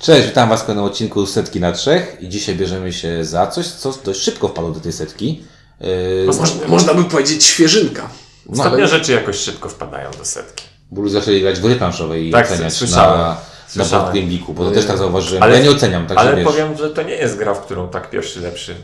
[0.00, 3.66] Cześć, witam Was w kolejnym odcinku Setki na Trzech i dzisiaj bierzemy się za coś,
[3.66, 5.42] co dość szybko wpadło do tej setki.
[5.80, 8.08] Yy, Można, można by powiedzieć świeżynka.
[8.46, 10.64] no, Ostatnie rzeczy jakoś szybko wpadają do setki.
[10.90, 13.18] Bólu zaczęli grać w gry planszowe i Tak, oceniać słyszałem.
[13.20, 13.36] na, na
[13.68, 14.04] Słyszałem.
[14.04, 15.42] Board Game Geeku, bo to też tak zauważyłem.
[15.42, 16.44] Ale- ja nie oceniam, także Ale wiesz.
[16.46, 18.74] powiem, że to nie jest gra, w którą tak pierwszy lepszy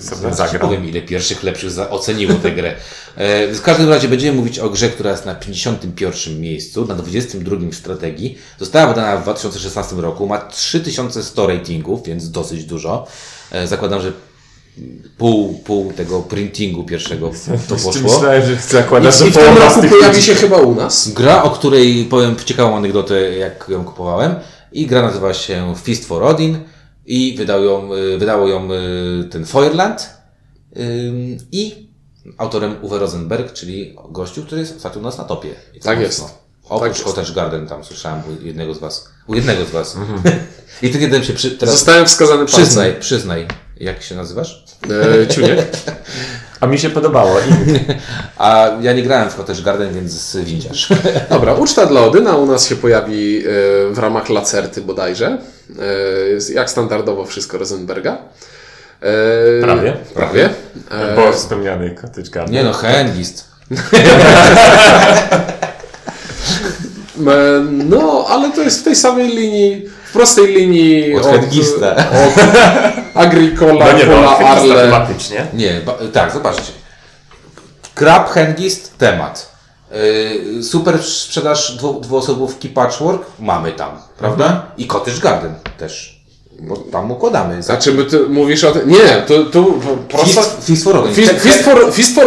[0.00, 0.60] sobie zagrał.
[0.60, 2.74] powiem, ile pierwszych lepszych oceniło tę grę.
[3.16, 7.56] E, w każdym razie będziemy mówić o grze, która jest na 51 miejscu, na 22
[7.70, 8.38] w strategii.
[8.58, 13.06] Została wydana w 2016 roku, ma 3100 ratingów, więc dosyć dużo.
[13.52, 14.12] E, zakładam, że
[15.18, 17.30] pół, pół tego printingu pierwszego
[17.68, 18.02] to poszło.
[18.02, 21.08] Myślałem, że zakładasz, że I w tym roku pojawi się chyba u nas.
[21.08, 24.34] Gra, o której powiem ciekawą anegdotę, jak ją kupowałem.
[24.72, 26.58] I gra nazywa się Fist for Odin
[27.06, 30.10] i wydał ją, y, wydało ją y, ten Feuerland
[31.52, 31.88] i
[32.38, 35.54] autorem Uwe Rosenberg, czyli gościu, który jest ostatnio u nas na topie.
[35.82, 36.02] Tak mocno.
[36.02, 36.24] jest.
[36.68, 37.06] Oprócz Tak.
[37.06, 39.08] Cottage Garden tam słyszałem u jednego z was.
[39.26, 39.96] U jednego z was.
[39.96, 40.20] Mhm.
[40.82, 42.62] I ten jeden się przy, teraz Zostałem wskazany palcem.
[42.62, 43.46] przyznaj, przyznaj.
[43.76, 44.64] Jak się nazywasz?
[45.22, 45.70] E, ciuniek.
[46.62, 47.36] A mi się podobało.
[48.38, 50.88] A ja nie grałem w Cottage Garden, więc windziarz.
[51.30, 53.42] Dobra, uczta dla Odyna u nas się pojawi e,
[53.90, 55.26] w ramach Lacerty bodajże.
[55.28, 58.18] E, jak standardowo wszystko Rosenberga.
[59.00, 59.92] E, Prawie.
[60.14, 60.50] Prawie.
[60.90, 62.54] E, bo wspomniany Cottage Garden.
[62.54, 63.44] Nie no, Hengist.
[67.26, 71.96] e, no, ale to jest w tej samej linii, w prostej linii Od Hengista.
[71.96, 72.34] od
[73.14, 74.74] Agricola, No nie, Pola, no, Arle.
[74.74, 75.46] tematycznie.
[75.54, 76.72] Nie, ba- tak, zobaczcie.
[77.94, 79.52] Krab, Hengist, temat.
[80.54, 84.66] Yy, super sprzedaż dwu, dwuosobówki Patchwork, mamy tam, prawda?
[84.76, 86.21] I Cottage Garden też.
[86.60, 87.62] Bo tam układamy.
[87.62, 88.90] Znaczy, by ty mówisz o tym...
[88.90, 90.42] Nie, tu, tu prosta...
[90.64, 91.14] Fist, for Odin.
[91.14, 92.26] Fist, for, fist for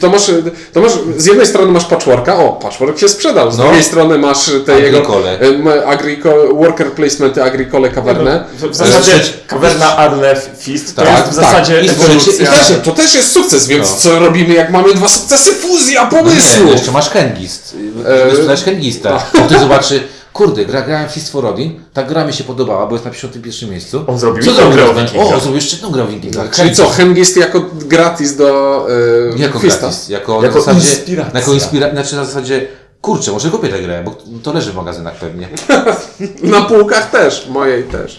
[0.00, 0.30] To masz,
[0.72, 3.64] to masz, z jednej strony masz patchworka, o, patchwork się sprzedał, z No.
[3.64, 5.38] drugiej strony masz te Agricole.
[5.40, 8.44] jego agricole, worker placementy, agricole, kawernę.
[8.58, 9.12] W, w zasadzie
[9.46, 11.44] Kawerna Arle Fist to Tak, jest w tak.
[11.44, 12.46] zasadzie I I ewolucja.
[12.52, 13.96] też, to też jest sukces, więc No.
[13.96, 15.52] co robimy, jak mamy dwa sukcesy?
[15.52, 16.64] Fuzja No pomysłu!
[16.64, 17.76] nie, jeszcze masz Hengist.
[18.08, 19.22] E, Yy, sprzedać Hengista.
[19.34, 20.02] Bo ty zobaczy,
[20.36, 23.10] kurde, gra, grałem w Fist for Odin, ta gra mi się podobała, bo jest na
[23.10, 24.04] 51 miejscu.
[24.06, 24.72] On zrobił Co zrobił?
[24.72, 24.94] grę o?
[24.94, 25.26] Wikingach.
[25.26, 26.50] O, zrobił jeszcze jedną grę o Wikingach.
[26.50, 28.86] Czyli co, Hengist jako gratis do
[29.34, 29.80] e, Jako Fista.
[29.80, 31.40] gratis, jako, Jako na zasadzie, inspiracja.
[31.40, 32.66] Jako inspira- znaczy na zasadzie,
[33.00, 35.48] kurczę, może kupię tę grę, bo to leży w magazynach pewnie.
[36.42, 38.18] Na półkach też, mojej też.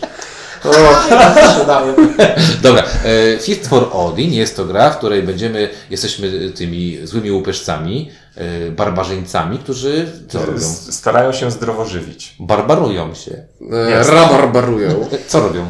[2.64, 8.12] Dobra, e, Fist for Odin jest to gra, w której będziemy, jesteśmy tymi złymi łupeszcami,
[8.36, 10.60] e, barbarzyńcami, którzy co robią?
[10.90, 12.36] Starają się zdrowo żywić.
[12.40, 13.32] Barbarują się.
[13.72, 15.08] E, rabarbarują.
[15.28, 15.66] Co robią?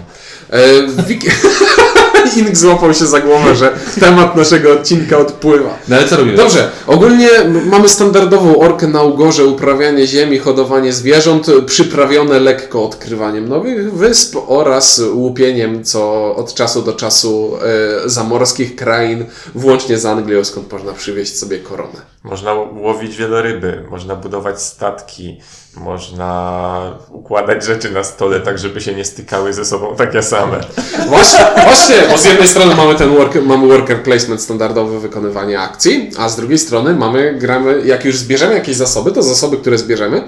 [0.49, 1.31] E, Wik-
[2.37, 5.77] Ink złapał się za głowę, że temat naszego odcinka odpływa.
[5.87, 6.35] No ale co robią?
[6.35, 7.29] Dobrze, ogólnie
[7.65, 15.01] mamy standardową orkę na ugorze, uprawianie ziemi, hodowanie zwierząt, przyprawione lekko odkrywaniem nowych wysp oraz
[15.13, 17.57] łupieniem co od czasu do czasu
[18.05, 22.16] e, zamorskich krain, włącznie z Anglią, skąd można przywieźć sobie koronę.
[22.23, 25.41] Można łowić wieloryby, można budować statki,
[25.75, 30.59] można układać rzeczy na stole tak, żeby się nie stykały ze sobą takie same.
[31.07, 36.11] Właśnie, właśnie, bo z jednej strony mamy ten work, mamy worker placement standardowe wykonywanie akcji,
[36.17, 40.27] a z drugiej strony mamy, gramy, jak już zbierzemy jakieś zasoby, to zasoby, które zbierzemy,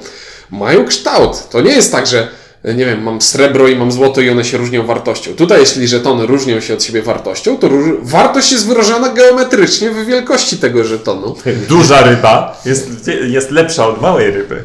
[0.52, 1.50] mają kształt.
[1.50, 2.28] To nie jest tak, że
[2.64, 5.36] nie wiem, mam srebro i mam złoto i one się różnią wartością.
[5.36, 7.90] Tutaj, jeśli żetony różnią się od siebie wartością, to róż...
[8.02, 11.36] wartość jest wyrażana geometrycznie w wielkości tego żetonu.
[11.70, 12.90] Duża ryba jest,
[13.28, 14.64] jest lepsza od małej ryby.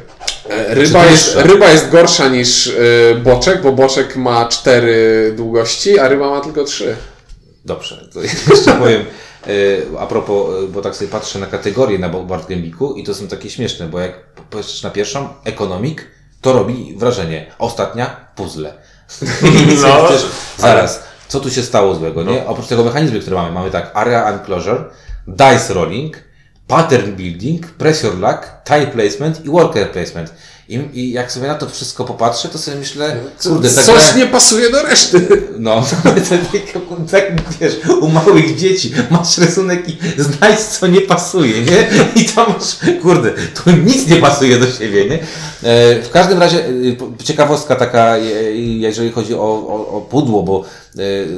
[0.49, 6.09] E, Ryba jest, ryba jest gorsza niż e, boczek, bo boczek ma cztery długości, a
[6.09, 6.97] ryba ma tylko trzy.
[7.65, 9.05] Dobrze, to jeszcze powiem
[9.47, 9.51] e,
[9.99, 13.15] a propos, e, bo tak sobie patrzę na kategorie na Board Game Geeku i to
[13.15, 14.13] są takie śmieszne, bo jak
[14.51, 16.07] patrzysz na pierwszą, ekonomik,
[16.45, 17.47] to robi wrażenie.
[17.59, 18.73] Ostatnia, puzzle.
[19.83, 20.27] No, Przecież,
[20.59, 22.47] zaraz, co tu się stało złego, nie?
[22.47, 24.85] Oprócz tego mechanizmu, który mamy, mamy tak, area enclosure,
[25.27, 26.17] dice rolling,
[26.67, 30.35] pattern building, pressure lock, tile placement i worker placement.
[30.69, 34.27] I, I jak sobie na to wszystko popatrzę, to sobie myślę, kurde, tak Coś nie
[34.27, 35.43] pasuje do reszty.
[35.59, 36.15] no, tak,
[37.11, 41.89] tak wiesz, u małych dzieci masz rysunek i znajdź co nie pasuje, nie?
[42.23, 45.19] I tam masz, kurde, tu nic nie pasuje do siebie, nie?
[45.71, 46.65] E, w każdym razie,
[46.99, 48.17] po- ciekawostka taka,
[48.55, 50.65] jeżeli chodzi o, o, o pudło, bo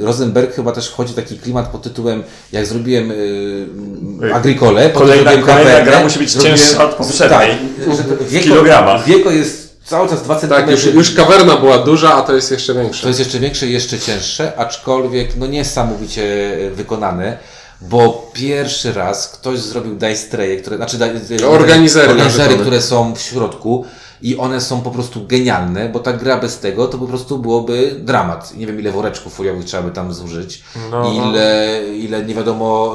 [0.01, 5.21] Rosenberg chyba też wchodzi w taki klimat pod tytułem, jak zrobiłem e, Agricole, potem Kolejna-
[5.23, 7.29] zrobiłem kolejna Cavernę, gra musi być cięższa od poprzedniej.
[7.29, 9.05] Tak, to W kilogramach.
[9.05, 10.49] wieko jest cały czas 2 cm.
[10.49, 13.07] Tak, już, już kawerna była duża, a to jest jeszcze To większe.
[13.07, 16.23] jest jeszcze większe i jeszcze cięższe, aczkolwiek no niesamowicie
[16.67, 17.37] e, wykonane,
[17.81, 20.97] bo pierwszy raz ktoś zrobił dice traye, które, znaczy
[21.41, 23.85] e, Organizery które są w środku
[24.21, 27.95] i one są po prostu genialne, bo ta gra bez tego to po prostu byłoby
[27.99, 28.55] dramat.
[28.57, 31.11] Nie wiem ile woreczków foliowych trzeba by tam zużyć, No.
[31.13, 32.93] ile, ile nie wiadomo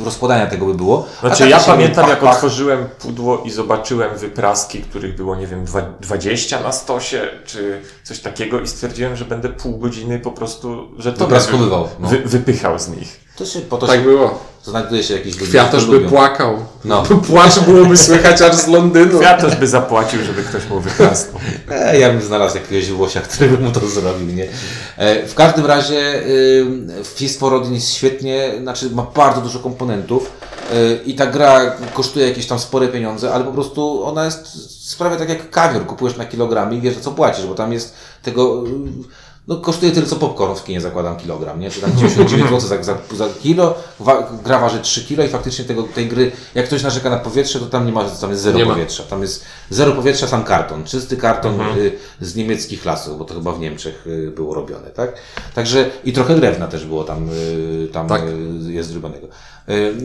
[0.00, 1.06] y, rozkładania tego by było.
[1.20, 5.94] Znaczy tak ja pamiętam jak otworzyłem pudło i zobaczyłem wypraski, których było nie wiem dwa-
[6.00, 11.12] 20 na stosie, czy coś takiego i stwierdziłem, że będę pół godziny po prostu, że
[11.12, 12.08] to Wypraskowywał, no.
[12.08, 13.23] wy, wypychał z nich.
[13.36, 14.38] To się, po to Tak się, było.
[14.64, 16.08] znajduje się jakiś ludzi, Kwiatosz by lubią.
[16.08, 16.56] płakał.
[16.84, 17.02] No.
[17.30, 19.22] Płacz byłoby słychać aż z Londynu.
[19.22, 21.40] Ja też by zapłacił, żeby ktoś mu wyprasnął.
[21.70, 24.48] E, ja bym znalazł jakiegoś Włosia, który by mu to zrobił, nie?
[24.96, 26.66] E, w każdym razie y,
[27.14, 30.30] Fist for Odin jest świetnie, znaczy ma bardzo dużo komponentów
[30.74, 34.46] y, i ta gra kosztuje jakieś tam spore pieniądze, ale po prostu ona jest,
[34.90, 38.64] sprawia tak jak kawior, kupujesz na kilogramy i wiesz, co płacisz, bo tam jest tego...
[38.66, 41.70] y, no kosztuje tyle co popcorn w kinie zakładam kilogram, nie?
[41.70, 45.64] Czy tam 99 zł za, za, za kilo, wa, gra waży 3 kilo i faktycznie
[45.64, 48.58] tego, tej gry, jak ktoś narzeka na powietrze, to tam nie ma, tam jest zero
[48.58, 48.72] Nie ma.
[48.72, 49.02] powietrza.
[49.02, 51.78] Tam jest zero powietrza, sam karton, czysty karton Mhm.
[51.78, 55.12] y, z niemieckich lasów, bo to chyba w Niemczech y, było robione, tak?
[55.54, 58.22] Także i trochę drewna też było tam, y, tam Tak.
[58.68, 59.26] y, jest zrobionego.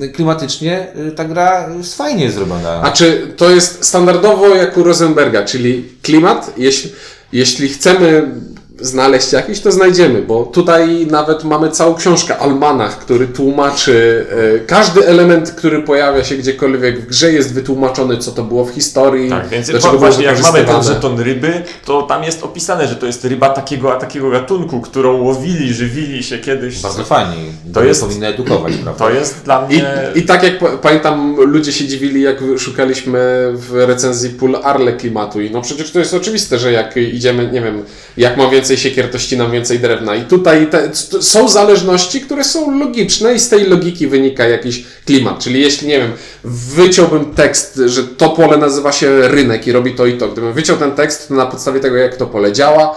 [0.04, 2.82] Y, klimatycznie y, ta gra jest fajnie zrobiona.
[2.82, 6.92] A czy to jest standardowo jak u Rosenberga, czyli klimat, jeśli,
[7.34, 8.32] jeśli chcemy
[8.82, 15.08] znaleźć jakiś, to znajdziemy, bo tutaj nawet mamy całą książkę Almanach, który tłumaczy e, każdy
[15.08, 19.48] element, który pojawia się gdziekolwiek w grze jest wytłumaczony, co to było w historii, Tak,
[19.48, 23.06] więc dlaczego po, właśnie jak mamy ten żeton ryby, to tam jest opisane, że to
[23.06, 26.82] jest ryba takiego, a takiego gatunku, którą łowili, żywili się kiedyś.
[26.82, 27.36] Bardzo fajnie.
[27.74, 29.06] To jest- powinno edukować, prawda?
[29.06, 29.94] To jest dla I, mnie...
[30.16, 33.20] I tak jak pa- pamiętam, ludzie się dziwili, jak szukaliśmy
[33.54, 35.42] w recenzji pól Arle klimatu.
[35.42, 37.84] I no przecież to jest oczywiste, że jak idziemy, nie wiem,
[38.18, 40.16] jak więcej siekier, to ścinam więcej drewna.
[40.16, 45.40] I tutaj te, są zależności, które są logiczne i z tej logiki wynika jakiś klimat.
[45.40, 46.12] Czyli jeśli, nie wiem,
[46.44, 50.28] wyciąłbym tekst, że to pole nazywa się rynek i robi to i to.
[50.28, 52.96] Gdybym wyciął ten tekst, to na podstawie tego, jak to pole działa,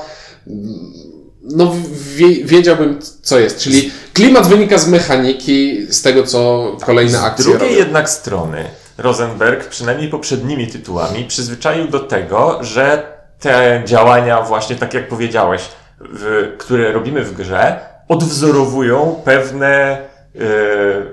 [1.43, 1.75] no
[2.17, 3.59] wie, wiedziałbym, co jest.
[3.59, 7.79] Czyli klimat wynika z mechaniki, z tego, co kolejne Z akcje drugiej robią.
[7.79, 8.65] jednak strony
[8.99, 13.12] Rosenberg, przynajmniej poprzednimi tytułami, przyzwyczaił do tego, że
[13.43, 15.63] te działania właśnie, tak jak powiedziałeś,
[16.01, 19.99] w, które robimy w grze, odwzorowują pewne e,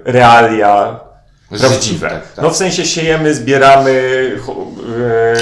[0.05, 0.99] realia
[1.59, 2.09] prawdziwe.
[2.09, 2.43] tak, tak.
[2.43, 3.91] No w sensie siejemy, zbieramy,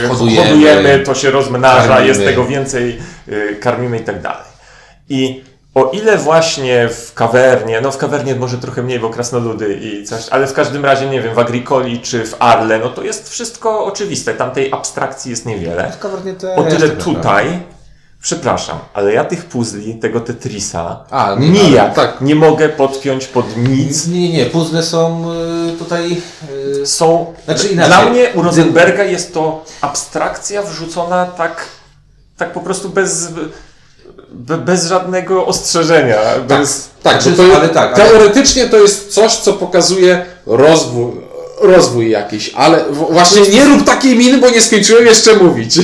[0.04, 0.48] e, Hodujemy.
[0.50, 2.08] hodujemy, to się rozmnaża, Karmimy.
[2.08, 3.00] jest tego więcej,
[3.52, 4.48] e, karmimy i tak dalej.
[5.10, 5.44] I
[5.78, 10.30] o ile właśnie w kawernie, no w kawernie może trochę mniej, bo krasnoludy i coś,
[10.30, 13.86] ale w każdym razie, nie wiem, w Agricoli czy w Arle, no to jest wszystko
[13.86, 15.92] oczywiste, tam tej abstrakcji jest niewiele.
[15.92, 17.60] W kawernie też, O tyle tutaj,
[18.22, 22.22] przepraszam, ale ja tych puzli, tego Tetrisa, A, nie, nijak tak.
[22.22, 24.08] nie mogę podpiąć pod nic.
[24.08, 25.32] Nie, nie, nie, puzzle są
[25.74, 26.22] y, tutaj...
[26.82, 27.94] y, Są, Znaczy inaczej.
[27.94, 31.66] dla mnie u Rosenberga jest to abstrakcja wrzucona tak,
[32.38, 33.42] tak po prostu bez, be,
[34.66, 36.18] bez żadnego ostrzeżenia.
[36.48, 41.12] Bez, Tak, Znaczy, bo to, ale tak, ale- teoretycznie to jest coś, co pokazuje rozwój,
[41.62, 45.76] rozwój jakiś, ale w- właśnie nie rób takiej miny, bo nie skończyłem jeszcze mówić.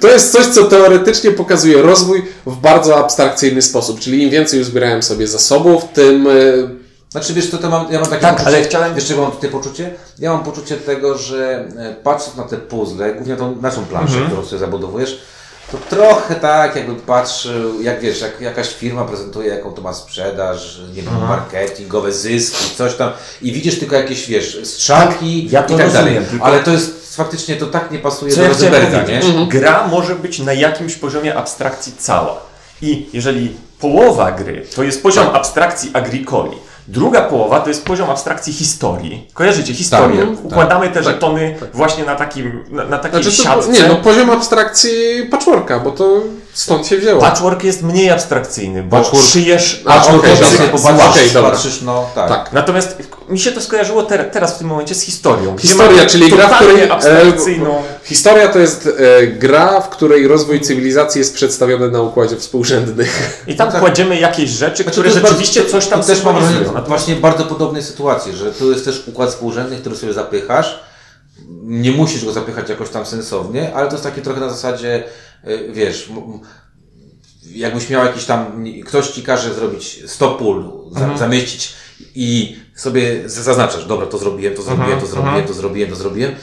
[0.00, 5.02] To jest coś, co teoretycznie pokazuje rozwój w bardzo abstrakcyjny sposób, czyli im więcej uzbierałem
[5.02, 6.68] sobie zasobów, tym y,
[7.10, 9.32] Znaczy wiesz co, to mam, ja mam takie Tak, poczucie, ale chciałem- wiesz czego mam
[9.32, 9.90] tutaj poczucie?
[10.18, 14.26] Ja mam poczucie tego, że e, patrząc na te puzzle, głównie tą naszą planszę, Mhm.
[14.26, 15.20] którą sobie zabudowujesz,
[15.72, 20.80] to trochę tak jakby patrzył, jak wiesz, jak jakaś firma prezentuje jaką to ma sprzedaż,
[20.88, 21.28] nie wiem, Mhm.
[21.28, 23.10] marketingowe zyski, coś tam
[23.42, 25.92] i widzisz tylko jakieś, wiesz, strzałki ja i tak dalej.
[25.94, 29.20] rozumiem, tylko- Ale to jest faktycznie, to tak nie pasuje Co do ja Rosenberga, nie?
[29.20, 29.24] powiedzieć?
[29.48, 32.40] Gra może być na jakimś poziomie abstrakcji cała.
[32.82, 35.34] I jeżeli połowa gry to jest poziom Tak.
[35.34, 36.50] abstrakcji agricoli,
[36.88, 39.28] druga połowa to jest poziom abstrakcji historii.
[39.34, 40.26] Kojarzycie historię?
[40.26, 43.70] Tak, Układamy te żetony właśnie na takim, na, na takiej znaczy to, siatce.
[43.70, 46.20] nie, no poziom abstrakcji patchworka, bo to
[46.56, 47.20] stąd się wzięło.
[47.20, 49.82] Patchwork jest mniej abstrakcyjny, bo Patchwork- szyjesz...
[49.86, 50.48] A, okej, okay, dobra.
[50.48, 51.50] sobie popatrzysz, Okej, dobra.
[51.50, 52.28] patrzysz, no tak.
[52.28, 52.52] Tak.
[52.52, 52.96] Natomiast
[53.28, 55.58] mi się to skojarzyło ter teraz w tym momencie z historią.
[55.58, 56.90] Historia, czyli gra, w której...
[56.90, 57.78] abstrakcyjną...
[57.78, 63.06] E, historia to jest e, gra, w której rozwój cywilizacji jest przedstawiony na układzie współrzędnym.
[63.46, 63.80] I tam tak.
[63.80, 67.44] kładziemy jakieś rzeczy, Znaczy, które rzeczywiście bardzo- coś tam to też mam wrażenie, właśnie bardzo
[67.44, 70.85] podobnej sytuacji, że tu jest też układ współrzędny, który sobie zapychasz.
[71.68, 75.04] Nie musisz go zapychać jakoś tam sensownie, ale to jest takie trochę na zasadzie,
[75.48, 76.10] y, wiesz,
[77.54, 81.18] jakbyś miał jakiś tam, ktoś ci każe zrobić 100 pól, Mhm.
[81.18, 81.72] zamieścić
[82.14, 86.30] i sobie zaznaczasz, dobra, to zrobiłem, to zrobiłem, Mhm, to zrobiłem, to zrobiłem, to zrobiłem,
[86.32, 86.36] Y,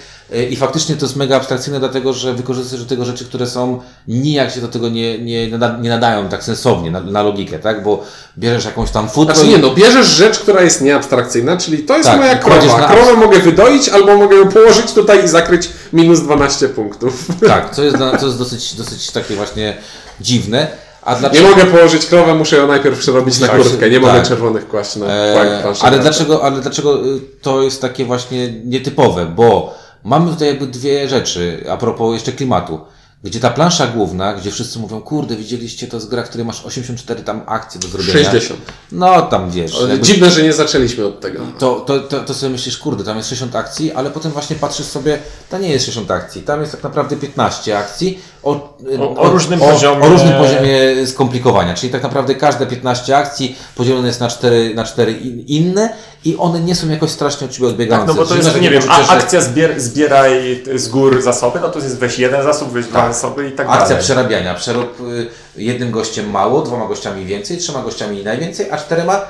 [0.49, 4.51] I faktycznie to jest mega abstrakcyjne, dlatego że wykorzystujesz do tego rzeczy, które są nijak
[4.51, 5.47] się do tego nie, nie,
[5.81, 7.83] nie nadają tak sensownie na, na logikę, tak?
[7.83, 8.03] Bo
[8.37, 12.09] bierzesz jakąś tam futro Znaczy nie, no bierzesz rzecz, która jest nieabstrakcyjna, czyli to jest
[12.09, 12.77] Tak, moja krowa.
[12.77, 17.27] na- Krowę mogę wydoić, albo mogę ją położyć tutaj i zakryć minus 12 punktów.
[17.47, 19.77] Tak, co jest, co jest dosyć, dosyć takie właśnie
[20.21, 20.67] dziwne.
[21.01, 21.49] A Nie dlaczego?
[21.49, 23.89] mogę położyć krowę, muszę ją najpierw przerobić na Tak, kurtkę.
[23.89, 24.27] Nie mogę tak.
[24.27, 25.85] czerwonych kłaść na E, planszę.
[25.85, 29.25] ale dlaczego, ale dlaczego y, to jest takie właśnie nietypowe?
[29.25, 32.81] Bo mamy tutaj jakby dwie rzeczy, a propos jeszcze klimatu.
[33.23, 36.65] Gdzie ta plansza główna, gdzie wszyscy mówią, kurde, widzieliście to z gra, w której masz
[36.65, 38.13] 84 tam akcje do zrobienia.
[38.31, 38.59] 60.
[38.91, 39.81] No tam wiesz.
[39.81, 41.39] jakby- Dziwne, że nie zaczęliśmy od tego.
[41.59, 44.85] to, to, to, to sobie myślisz, kurde, tam jest 60 akcji, ale potem właśnie patrzysz
[44.85, 45.19] sobie,
[45.49, 49.59] to nie jest 60 akcji, tam jest tak naprawdę 15 akcji o, O- o różnym
[49.59, 54.71] poziomie- o różnym poziomie skomplikowania, czyli tak naprawdę każde 15 akcji podzielone jest na 4,
[54.75, 55.89] na 4 in, inne
[56.25, 58.07] i one nie są jakoś strasznie od siebie odbiegające.
[58.07, 61.59] No bo to Czyli jest, masz nie wiem, że akcja zbier, zbieraj z gór zasoby,
[61.59, 63.13] no to jest weź jeden zasób, weź dwa Tak.
[63.13, 64.03] zasoby i tak Akcja dalej.
[64.03, 64.53] przerabiania.
[64.53, 65.27] Przerób y,
[65.61, 69.21] jednym gościem mało, dwoma gościami więcej, trzema gościami najwięcej, a czterema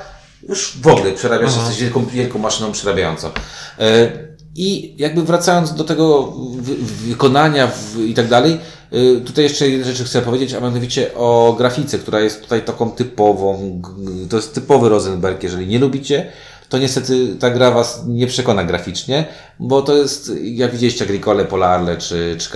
[0.48, 1.66] już w ogóle przerabiasz, Mhm.
[1.66, 3.28] jesteś wielką, wielką maszyną przerabiającą.
[3.78, 4.10] E,
[4.56, 6.74] I jakby wracając do tego wy,
[7.08, 7.68] wykonania
[8.06, 8.58] i tak dalej, y,
[9.24, 13.82] tutaj jeszcze jedną rzecz chcę powiedzieć, a mianowicie o grafice, która jest tutaj taką typową,
[14.30, 16.32] to jest typowy Rosenberg, jeżeli nie lubicie,
[16.68, 19.24] to niestety ta gra Was nie przekona graficznie,
[19.58, 22.50] bo to jest, jak widzieliście Agricole, Polarle czy, czy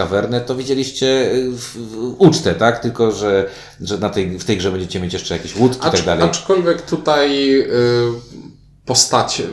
[0.47, 2.79] to widzieliście y, w, w ucztę, tak?
[2.79, 6.03] Tylko, że, że na tej, w tej grze będziecie mieć jeszcze jakieś łódki i tak
[6.03, 6.25] dalej.
[6.25, 7.67] aczkolwiek tutaj y,
[8.85, 9.45] postacie,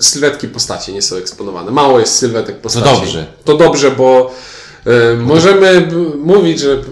[0.00, 1.70] sylwetki postaci nie są eksponowane.
[1.70, 3.00] Mało jest sylwetek postaci.
[3.00, 3.26] dobrze.
[3.44, 4.59] To dobrze, bo y,
[5.18, 6.82] możemy b- mówić, że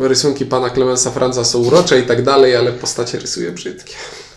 [0.00, 3.94] rysunki pana Clemensa Franza są urocze i tak dalej, ale postacie rysuje brzydkie.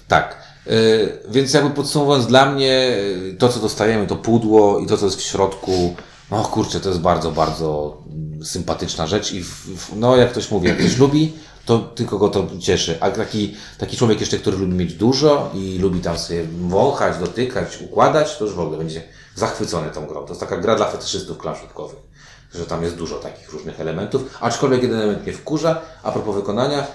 [0.08, 0.38] Tak.
[0.68, 2.98] Y, Więc jakby podsumowując, dla mnie
[3.32, 5.96] y, to, co dostajemy, to pudło i to, co jest w środku,
[6.32, 10.52] no kurczę, to jest bardzo, bardzo mm, sympatyczna rzecz i w, w, no jak ktoś
[10.52, 11.34] mówi, jak ktoś lubi,
[11.66, 12.98] to tylko go to cieszy.
[13.00, 17.68] A taki, taki człowiek jeszcze, który lubi mieć dużo i lubi tam sobie wąchać, dotykać,
[17.82, 19.04] układać, to już w ogóle będzie
[19.36, 20.22] zachwycony tą grą.
[20.24, 22.11] To jest taka gra dla fetyszystów planszówkowych
[22.56, 26.88] że tam jest dużo takich różnych elementów, aczkolwiek jeden element mnie wkurza, a propos wykonania,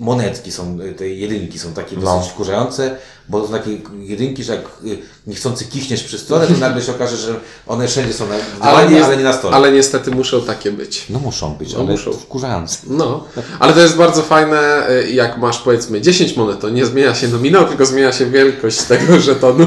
[0.00, 2.02] monetki są, te jedynki są takie No.
[2.02, 2.96] dosyć wkurzające,
[3.28, 6.92] bo to są takie jedynki, że jak y, niechcący kiśniesz przy stole, to nagle się
[6.92, 7.34] okaże, że
[7.66, 9.56] one wszędzie są na w dywanie, ale, nie na stole.
[9.56, 11.06] ale niestety muszą takie być.
[11.10, 12.12] No muszą być, No ale muszą.
[12.12, 12.78] wkurzające.
[12.86, 13.24] No,
[13.58, 17.28] ale to jest bardzo fajne, y, jak masz powiedzmy 10 monet, to nie zmienia się
[17.28, 19.66] nominał, tylko zmienia się wielkość tego żetonu.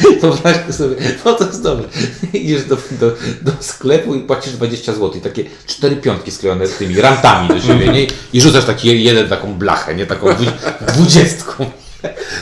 [0.20, 1.84] Wyobraź sobie, no to jest dobre.
[2.32, 3.10] Idziesz do, do,
[3.42, 5.12] do sklepu i płacisz 20 zł.
[5.14, 8.06] I takie cztery piątki sklejone tymi rantami do siebie, nie?
[8.32, 10.06] I rzucasz taki jeden taką blachę, nie?
[10.06, 10.52] Taką dwu-
[10.86, 11.70] dwudziestką.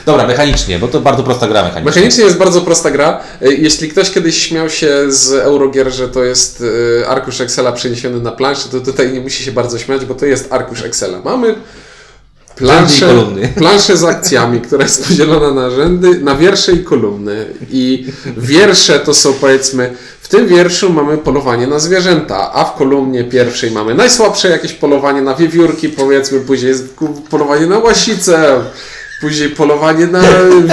[0.06, 1.85] Dobra, mechanicznie, bo to bardzo prosta gra mechanicznie.
[1.90, 3.21] Mechanicznie jest bardzo prosta gra.
[3.42, 8.21] Y, Jeśli ktoś kiedyś śmiał się z Eurogier, że to jest y, arkusz Excela przeniesiony
[8.21, 11.21] na planszę, to tutaj nie musi się bardzo śmiać, bo to jest arkusz Excela.
[11.25, 11.54] Mamy
[13.56, 17.47] Planszę z akcjami, która jest podzielona na rzędy, na wiersze i kolumny.
[17.71, 18.06] I
[18.37, 23.71] wiersze to są powiedzmy, w tym wierszu mamy polowanie na zwierzęta, a w kolumnie pierwszej
[23.71, 26.94] mamy najsłabsze jakieś polowanie na wiewiórki, powiedzmy, później jest
[27.30, 28.61] polowanie na łasicę,
[29.21, 30.23] później polowanie na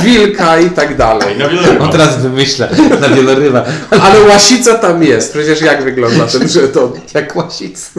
[0.03, 1.37] wilka i tak dalej.
[1.37, 2.67] Na wiele On teraz wymyśla
[3.01, 3.65] na wieloryba,
[4.01, 5.33] Ale łasica tam jest.
[5.33, 6.91] Przecież jak wygląda ten żeton?
[7.13, 7.91] jak łasic.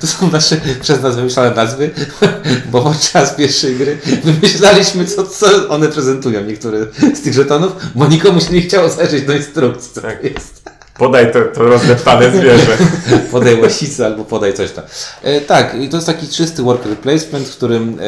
[0.00, 1.90] To są nasze przez nas wymyślane nazwy,
[2.72, 8.40] bo podczas pierwszej gry wymyślaliśmy, co, co one prezentują, niektóre z tych żetonów, bo nikomu
[8.40, 10.24] się nie chciało zajrzeć do instrukcji, co Tak.
[10.24, 10.62] jest.
[10.98, 12.78] Podaj to, to rozdeptane zwierzę.
[13.32, 14.84] podaj łasicę albo podaj coś tam.
[15.22, 18.02] E, tak, i to jest taki czysty worker placement, w którym e,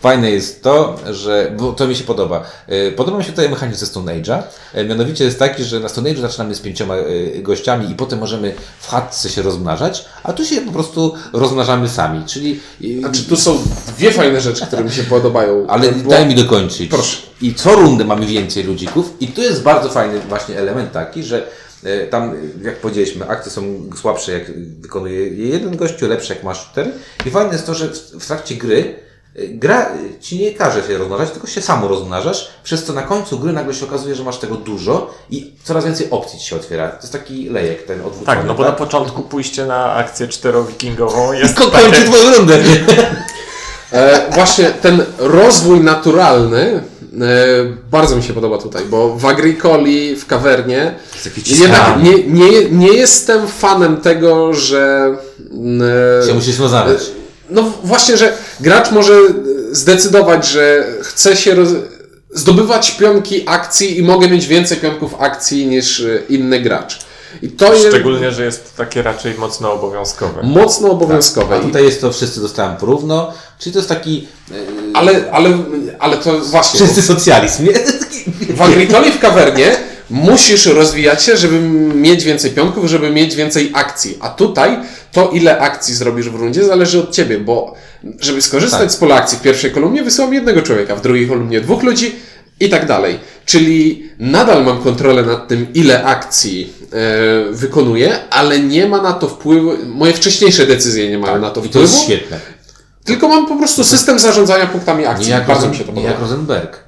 [0.00, 2.44] fajne jest to, że, bo to mi się podoba.
[2.66, 4.42] E, podoba mi się tutaj mechanizm ze Stone Age'a.
[4.74, 7.02] E, mianowicie jest taki, że na Stone Age'u zaczynamy z pięcioma e,
[7.42, 12.24] gościami i potem możemy w chatce się rozmnażać, a tu się po prostu rozmnażamy sami,
[12.26, 12.60] czyli...
[12.98, 13.58] Znaczy, tu są
[13.96, 15.66] dwie fajne rzeczy, które mi się podobają.
[15.68, 16.90] ale daj mi dokończyć.
[16.90, 17.16] Proszę.
[17.40, 21.46] I co rundę mamy więcej ludzików i tu jest bardzo fajny właśnie element taki, że
[22.10, 23.62] tam, jak powiedzieliśmy, akcje są
[24.00, 24.42] słabsze, jak
[24.80, 26.92] wykonuje je jeden gościu, lepsze jak masz cztery.
[27.26, 27.88] I fajne jest to, że
[28.20, 29.07] w, trakcie gry
[29.48, 29.86] gra
[30.20, 33.74] ci nie każe się rozmnażać, tylko się samo rozmnażasz, przez co na końcu gry nagle
[33.74, 36.88] się okazuje, że masz tego dużo i coraz więcej opcji ci się otwiera.
[36.88, 38.26] To jest taki lejek ten odwrócony.
[38.26, 42.04] Tak, no bo na początku pójście na akcję czterowikingową jest Ko- kończy takie...
[42.04, 42.58] twoją rundę.
[43.92, 46.82] E, właśnie ten rozwój naturalny e,
[47.90, 50.94] bardzo mi się podoba tutaj, bo w Agricoli, w kawernie
[51.46, 55.16] jednak nie, nie, nie jestem fanem tego, że
[56.22, 57.00] e, Się musisz rozmnażać.
[57.50, 59.14] No właśnie, że gracz może
[59.72, 61.68] zdecydować, że chce się roz...
[62.34, 66.98] zdobywać pionki akcji i mogę mieć więcej pionków akcji niż y, inny gracz.
[67.42, 70.42] I to jest Szczególnie, że jest to takie raczej mocno obowiązkowe.
[70.42, 71.54] mocno obowiązkowe.
[71.56, 74.54] A I- tutaj jest to wszyscy dostałem porówno, czyli to jest taki e,
[74.94, 75.58] Ale, ale,
[75.98, 76.80] ale to właśnie.
[76.80, 77.66] czysty socjalizm?
[78.56, 79.76] W Agricoli w kawernie
[80.10, 81.60] musisz rozwijać się, żeby
[81.94, 84.18] mieć więcej pionków, żeby mieć więcej akcji.
[84.20, 84.78] A tutaj
[85.12, 87.74] to, ile akcji zrobisz w rundzie, zależy od ciebie, bo
[88.20, 88.92] żeby skorzystać Tak.
[88.92, 92.16] z pola akcji w pierwszej kolumnie, wysyłam jednego człowieka, w drugiej kolumnie dwóch ludzi
[92.60, 93.18] i tak dalej.
[93.44, 99.28] Czyli nadal mam kontrolę nad tym, ile akcji e, wykonuję, ale nie ma na to
[99.28, 102.40] wpływu, moje wcześniejsze decyzje nie mają na to I to jest wpływu, świetne.
[103.04, 105.30] tylko mam po prostu system zarządzania punktami Nie akcji.
[105.30, 106.12] jak, Bardzo mi się to nie podoba.
[106.12, 106.78] jak Rosenberg.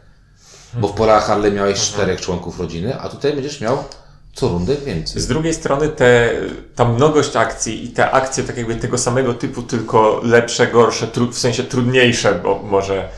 [0.74, 3.84] Bo w polach Harley miałeś czterech członków rodziny, a tutaj będziesz miał
[4.40, 5.22] co rundę więcej.
[5.22, 6.30] Z drugiej strony te,
[6.74, 11.38] ta mnogość akcji i te akcje tak jakby tego samego typu, tylko lepsze, gorsze, w
[11.38, 13.08] sensie trudniejsze, bo może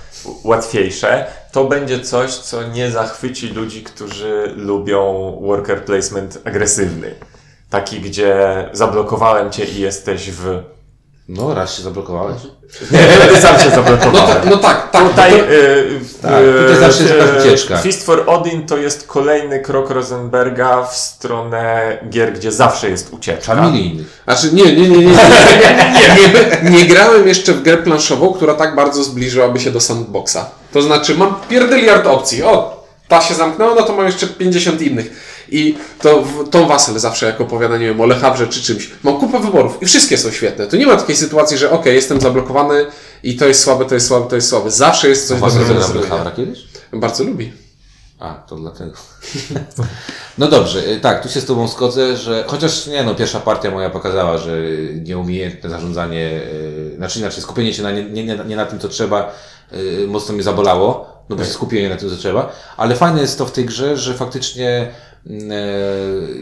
[0.44, 7.14] łatwiejsze, to będzie coś, co nie zachwyci ludzi, którzy lubią worker placement agresywny.
[7.70, 8.34] Taki, gdzie
[8.72, 10.62] zablokowałem cię i jesteś w...
[11.36, 12.36] No, raz się zablokowałeś.
[12.82, 13.28] Mhm.
[13.34, 14.14] Ty sam się zablokowałeś.
[14.14, 15.08] No, tak, no tak, tak.
[15.08, 17.76] Tutaj, no to, e, tak, e, tutaj zawsze jest ucieczka.
[17.76, 23.54] Fist for Odin to jest kolejny krok Rosenberga w stronę gier, gdzie zawsze jest ucieczka.
[23.54, 24.06] Familijnych.
[24.24, 25.16] Znaczy, nie, nie, nie, nie.
[26.62, 30.50] Nie, nie, grałem jeszcze w grę planszową, która tak bardzo zbliżyłaby się do sandboxa.
[30.72, 32.42] To znaczy, mam pierdyliard opcji.
[32.42, 35.31] O, ta się zamknęła, no to mam jeszcze 50 innych.
[35.52, 38.90] I to Tom Wassel zawsze, jak opowiada, nie wiem, o Le Havre czy czymś.
[39.02, 40.66] Mam kupę wyborów i wszystkie są świetne.
[40.66, 42.86] Tu nie ma takiej sytuacji, że okej, jestem zablokowany
[43.22, 44.70] i to jest słabe, to jest słabe, to jest słabe.
[44.70, 46.30] Zawsze jest coś dobrego do zrobienia.
[46.36, 46.58] Kiedyś?
[46.92, 47.52] Bardzo lubi.
[48.18, 48.92] A, to dlatego.
[50.38, 53.70] No dobrze, y, tak, tu się z Tobą zgodzę, że chociaż nie no, pierwsza partia
[53.70, 54.58] moja pokazała, że
[55.04, 56.40] nieumiejętne zarządzanie,
[56.92, 59.32] y, znaczy inaczej, skupienie się na, nie, nie, nie na tym, co trzeba,
[59.72, 63.46] y, mocno mnie zabolało, no bo się skupienie na tym, trzeba, ale fajne jest to
[63.46, 64.88] w tej grze, że faktycznie
[65.26, 65.54] mm, e,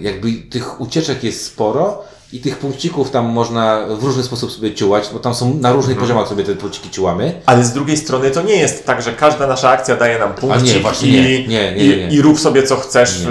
[0.01, 5.11] jakby tych ucieczek jest sporo i tych punkcików tam można w różny sposób sobie ciułać,
[5.13, 7.41] bo tam są na różnych poziomach sobie te punkciki ciułamy.
[7.47, 11.03] Ale z drugiej strony to nie jest tak, że każda nasza akcja daje nam punkcik
[11.03, 11.77] nie, i, nie.
[11.77, 13.27] Nie, i, i rób sobie co chcesz.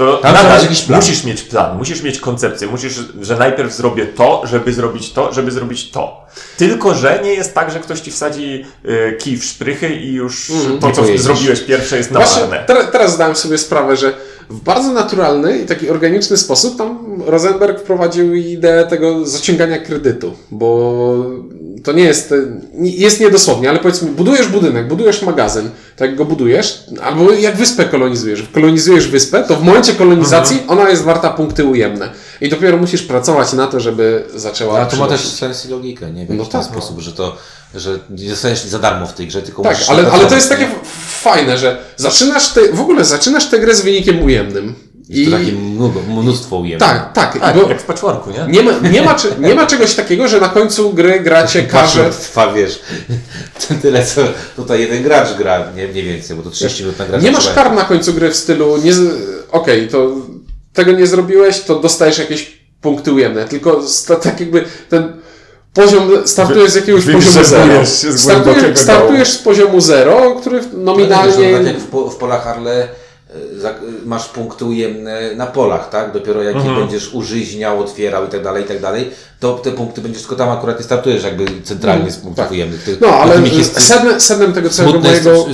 [0.00, 1.00] To Tam nadal jakiś plan.
[1.00, 5.50] musisz mieć plan, musisz mieć koncepcję, musisz, że najpierw zrobię to, żeby zrobić to, żeby
[5.50, 6.26] zrobić to.
[6.56, 10.52] Tylko, że nie jest tak, że ktoś ci wsadzi y, kij w szprychy i już
[10.80, 11.22] to, nie co pojedziesz.
[11.22, 14.12] zrobiłeś pierwsze jest na Właśnie teraz zdałem sobie sprawę, że
[14.50, 21.14] w bardzo naturalny i taki organiczny sposób tam Rosenberg wprowadził ideę tego zaciągania kredytu, bo
[21.84, 22.34] to nie jest,
[22.74, 27.56] nie- jest niedosłownie, ale powiedzmy, budujesz budynek, budujesz magazyn, to jak go budujesz, albo jak
[27.56, 32.10] wyspę kolonizujesz, kolonizujesz wyspę, to w momencie kolonizacji ona jest warta punkty ujemne.
[32.40, 36.10] I dopiero musisz pracować na to, żeby zaczęła Ale to ma też sens i logikę,
[36.10, 36.26] nie?
[36.26, 37.36] W No no ten tak, sposób, że to,
[37.74, 40.68] że nie zostajesz za darmo w tej grze, tylko Tak, ale, ale to jest takie
[41.22, 44.74] fajne, że zaczynasz te, w ogóle zaczynasz tę grę z wynikiem ujemnym.
[45.10, 46.86] Jest to takie mnóstwo, mnóstwo ujemne.
[46.86, 47.40] Tak, tak.
[47.40, 48.46] Tak, bo jak w patchworku, nie?
[48.48, 52.10] nie, ma, nie, ma, nie ma czegoś takiego, że na końcu gry gracie Każdy każe.
[52.10, 52.80] trwa, wiesz,
[53.82, 54.20] tyle co
[54.56, 57.18] tutaj jeden gracz gra, nie, nie więcej, bo to 30 minut na grę.
[57.18, 58.92] Nie masz kar na końcu gry w stylu nie
[59.50, 60.10] okej, to
[60.72, 63.44] tego nie zrobiłeś, to dostajesz jakieś punkty ujemne.
[63.44, 63.82] Tylko
[64.22, 65.12] tak jakby ten
[65.74, 67.86] poziom, startujesz z jakiegoś poziomu zero.
[68.16, 71.52] Startujesz, startujesz z poziomu zero, który nominalnie...
[71.52, 72.99] Tak jak w, po, w polach Harle za-
[74.04, 76.12] masz punkty ujemne na polach, tak?
[76.12, 76.74] Dopiero jak Mhm.
[76.74, 80.36] je będziesz użyźniał, otwierał i tak dalej, i tak dalej, to te punkty będziesz, tylko
[80.36, 82.82] tam akurat nie startujesz jakby centralnie z punktów ujemnych.
[82.84, 83.10] Ty, Mhm.
[83.12, 85.46] No, ale jest, sednem, sednem tego całego jest, mojego...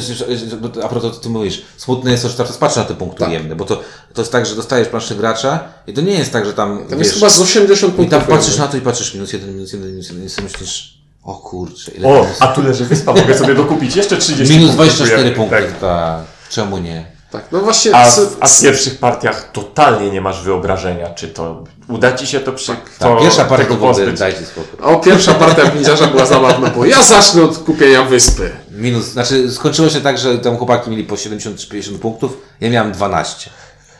[0.61, 3.29] bo- a propos ty mówisz, smutne jest to, że teraz patrzę na te punkty Tak.
[3.29, 3.81] ujemne, bo to,
[4.15, 6.89] to jest tak, że dostajesz planszę gracza i to nie jest tak, że tam, Tam
[6.99, 8.59] wiesz, jest chyba z 80 i punktów tam patrzysz ujemnych.
[8.67, 11.93] na to i patrzysz minus jeden, minus jeden, minus jeden i sobie myślisz, o kurczę,
[11.93, 12.43] ile O, jest?
[12.43, 15.81] a tu leży wyspa, mogę sobie dokupić jeszcze 30 Minus punktów 24 ujemnych, punkty, Tak.
[15.81, 16.25] tak.
[16.51, 17.16] Czemu nie?
[17.37, 17.95] Tak, no właśnie...
[17.95, 22.41] A, w- a w pierwszych partiach totalnie nie masz wyobrażenia, czy to uda ci się
[22.41, 24.19] to przy Tak, to, pierwsza partia tego pozbyć.
[24.19, 24.81] dajcie spokój.
[24.87, 28.51] O, pierwsza partia windziarza była zabawna, bo ja zacznę od kupienia wyspy.
[28.71, 32.71] Minus, znaczy skończyło się tak, że tam chłopaki mieli po 70 czy 50 punktów, ja
[32.71, 33.51] miałem 12.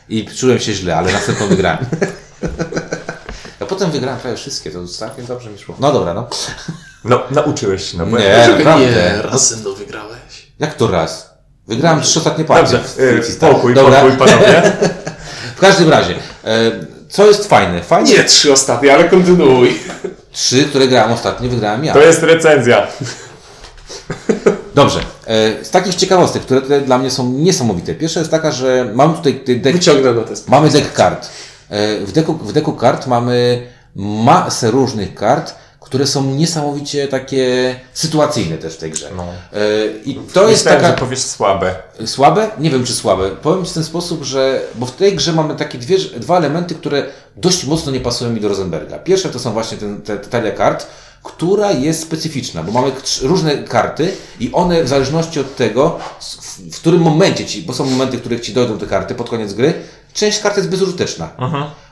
[0.09, 1.85] I czułem się źle, ale następną wygrałem.
[3.59, 5.75] A potem wygrałem prawie wszystkie, to całkiem dobrze mi szło.
[5.79, 6.27] No dobra, no.
[7.05, 8.85] No, nauczyłeś się, no bo Nie, naprawdę.
[8.85, 10.47] Nie, raz ze mną wygrałeś.
[10.59, 11.26] Jak to raz?
[11.67, 12.71] Wygrałem trzy ostatnie partie.
[12.71, 13.47] Dobrze, w y, Freakista.
[13.49, 14.01] pokój, Dobra.
[14.01, 14.61] pokój, panowie.
[15.55, 16.13] W każdym razie,
[16.45, 16.71] e,
[17.09, 17.83] co jest fajne?
[17.83, 19.79] Fajnie, Nie trzy ostatnie, ale kontynuuj.
[20.31, 21.93] trzy, które grałem ostatnio, wygrałem ja.
[21.93, 22.87] To jest recenzja.
[24.75, 24.99] Dobrze.
[25.27, 27.95] E, z takich ciekawostek, które tutaj dla mnie są niesamowite.
[27.95, 30.49] Pierwsza jest taka, że mam tutaj deck Wyciągnę na test.
[30.49, 31.29] Mamy deck kart.
[31.69, 35.55] E, W deku, w deku kart mamy masę różnych kart,
[35.87, 39.09] które są niesamowicie takie sytuacyjne też w tej grze.
[39.17, 39.23] No.
[39.23, 39.57] E,
[40.05, 40.93] I to jest Myślałem, taka...
[40.93, 41.75] że powiesz słabe.
[42.05, 42.49] Słabe?
[42.59, 43.29] Nie wiem, czy słabe.
[43.29, 44.61] Powiem w ten sposób, że.
[44.75, 48.41] Bo w tej grze mamy takie dwie, dwa elementy, które dość mocno nie pasują mi
[48.41, 48.99] do Rosenberga.
[48.99, 50.87] Pierwsze to są właśnie ten, te, te talia kart,
[51.23, 55.99] która jest specyficzna, bo mamy różne karty i one w zależności od tego,
[56.71, 59.53] w którym momencie ci, bo są momenty, w których ci dojdą te karty pod koniec
[59.53, 59.73] gry,
[60.17, 61.29] część kart jest bezużyteczna.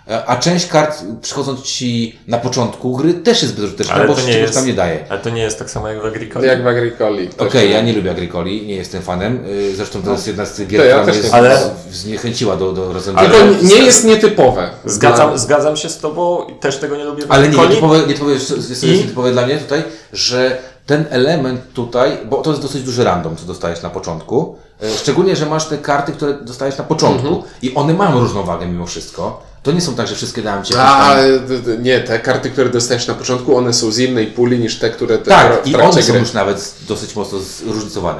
[0.09, 4.19] E, A część kart przychodząc ci na początku gry też jest bezużyteczna, Ale bo to
[4.21, 5.05] nie czegoś jest, tam nie daje.
[5.09, 6.47] ale to nie jest tak samo jak w Agricoli.
[6.47, 7.29] Jak w Agricoli.
[7.37, 7.73] Okej, nie.
[7.75, 9.45] ja nie lubię Agricoli, nie jestem fanem.
[9.45, 11.29] Y, Zresztą to jest jedna z tych gier, To ja która mnie nie.
[11.29, 13.31] z- Ale- zniechęciła do, do Rosenberga.
[13.37, 14.69] Tylko nie jest nietypowe.
[14.85, 17.69] Zgadzam, zgadzam się z tobą i też tego nie lubię w Ale nie, Agricoli.
[17.69, 19.83] nietypowe, nietypowe, jest, jest I- nietypowe dla mnie tutaj,
[20.13, 24.55] że ten element tutaj, bo to jest dosyć duży random, co dostajesz na początku.
[24.83, 27.43] e, Szczególnie, że masz te karty, które dostajesz na początku Mhm.
[27.61, 29.43] i one mają różnowagę mimo wszystko.
[29.63, 31.83] To nie są tak, że wszystkie dają ci A, tam...
[31.83, 35.17] nie, te karty, które dostajesz na początku, one są z innej puli niż te, które
[35.17, 36.19] te Tak, i one są gry.
[36.19, 38.19] już nawet dosyć mocno zróżnicowane.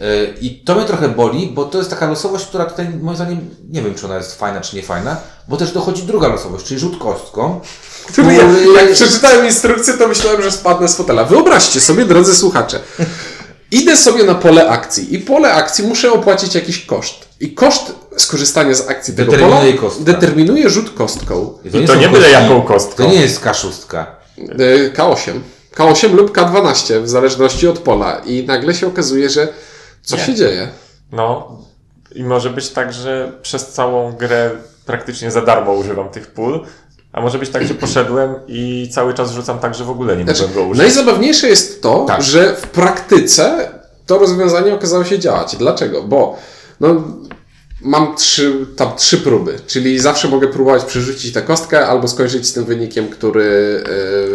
[0.00, 0.04] E,
[0.40, 3.82] I to mnie trochę boli, bo to jest taka losowość, która tutaj moim zdaniem, nie
[3.82, 5.16] wiem czy ona jest fajna czy nie fajna,
[5.48, 7.60] bo też dochodzi druga losowość, czyli rzut kostką.
[8.08, 11.24] Który ja, który- jak przeczytałem instrukcję, to myślałem, że spadnę z fotela.
[11.24, 12.80] Wyobraźcie sobie, drodzy słuchacze,
[13.70, 17.28] idę sobie na pole akcji i pole akcji muszę opłacić jakiś koszt.
[17.40, 20.04] I koszt skorzystania z akcji tego pola Determinuje kostka.
[20.04, 21.58] determinuje rzut kostką.
[21.64, 23.04] I to są nie byle kostki- jaką kostką.
[23.04, 24.16] To nie jest kaszustka.
[24.38, 25.32] E, K8.
[25.76, 28.18] K8 lub K12, w zależności od pola.
[28.26, 29.48] I nagle się okazuje, że
[30.02, 30.22] co Nie.
[30.24, 30.68] się dzieje?
[31.12, 31.58] No
[32.14, 34.50] i może być tak, że przez całą grę
[34.86, 36.64] praktycznie za darmo używam tych pól,
[37.16, 40.24] a może być tak, że poszedłem i cały czas rzucam tak, że w ogóle nie
[40.24, 40.82] Znaczy, mogłem go użyć.
[40.82, 42.22] najzabawniejsze jest to, Tak.
[42.22, 43.68] że w praktyce
[44.06, 45.56] to rozwiązanie okazało się działać.
[45.56, 46.02] Dlaczego?
[46.02, 46.38] Bo
[46.80, 47.04] no,
[47.82, 52.52] mam trzy, tam trzy próby, czyli zawsze mogę próbować przerzucić tę kostkę albo skończyć z
[52.52, 53.82] tym wynikiem, który,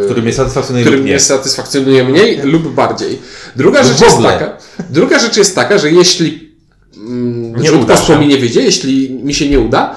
[0.01, 1.11] e, Który mnie satysfakcjonuje który lub nie.
[1.11, 3.19] mnie satysfakcjonuje mniej lub bardziej.
[3.55, 4.57] Druga rzecz jest taka,
[4.89, 6.51] druga rzecz jest taka, że jeśli
[6.97, 9.95] mm, Nie uda mi nie wyjdzie, jeśli mi się nie uda,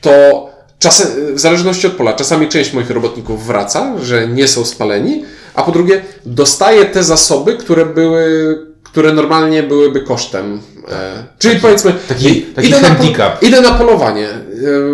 [0.00, 0.43] to
[0.84, 5.62] czasem, w zależności od pola, czasami część moich robotników wraca, że nie są spaleni, a
[5.62, 10.60] po drugie dostaję te zasoby, które były, które normalnie byłyby kosztem.
[10.88, 13.06] E, czyli powiedzmy, taki- taki idę, na, pol-
[13.42, 14.38] idę na polowanie, e,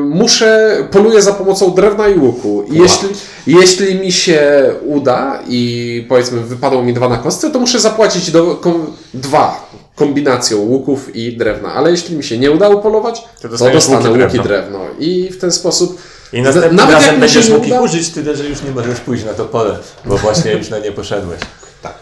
[0.04, 2.64] muszę, poluję za pomocą drewna i łuku.
[2.72, 3.08] I jeśli,
[3.46, 4.40] jeśli mi się
[4.86, 9.69] uda i powiedzmy wypadło mi dwa na kostce, to muszę zapłacić do, kom, dwa
[10.04, 11.72] kombinacją łuków i drewna.
[11.74, 14.42] Ale jeśli mi się nie uda upolować, To to, dostanę łuki łuki drewno.
[14.42, 14.80] drewno.
[14.98, 16.00] I w ten sposób
[16.32, 18.62] I następnym nawet jak razem mi się będziesz nie mógł uda- użyć, tyle że już
[18.62, 21.40] nie możesz pójść na to pole, bo właśnie już na nie poszedłeś.
[21.82, 21.94] Tak.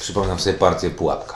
[0.00, 1.34] Przypominam sobie partię pułapka.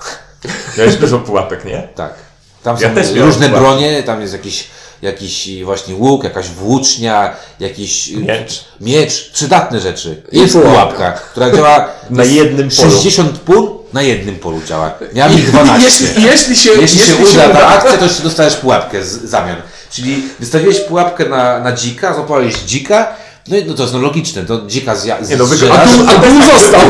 [0.79, 1.89] Miałeś dużo pułapek, nie?
[1.95, 2.15] Tak.
[2.63, 3.49] Tam Ja są różne pułapki.
[3.69, 4.67] bronie, tam jest jakiś,
[5.03, 8.65] jakiś właśnie łuk, jakaś włócznia, jakiś Miecz.
[8.81, 10.23] miecz przydatne rzeczy.
[10.33, 10.73] I Jest pułapka.
[10.73, 12.91] pułapka, która działa Na jednym polu.
[12.91, 14.95] 60 pól na jednym polu działa.
[15.15, 15.85] Miałem ich 12.
[15.85, 19.57] jeśli, jeśli się, Jeśli, się jeśli uda ta akcja, to dostajesz pułapkę z zamian.
[19.91, 23.17] Czyli wystawiłeś pułapkę na, na dzika, złapałeś dzika,
[23.49, 25.49] no i no to jest no logiczne, to dzika zja, Nie no, a
[25.87, 26.81] dół- a dół został.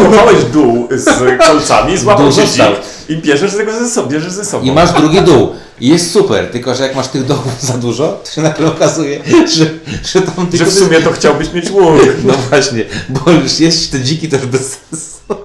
[0.53, 2.63] Dół z kolcami, złapał się dzik
[3.09, 4.65] i bierzesz tego ze sobą, bierzesz ze sobą.
[4.65, 5.55] I masz drugi dół.
[5.81, 9.21] I jest super, tylko że jak masz tych dołów za dużo, to się nagle okazuje,
[9.57, 9.67] że,
[10.05, 12.01] że tam Że w sumie to chciałbyś mieć łuk.
[12.25, 15.45] No właśnie, bo już jeść te dziki też bez sensu.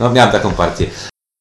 [0.00, 0.86] No miałem taką partię.